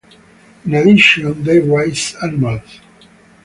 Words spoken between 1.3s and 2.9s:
they raised animals.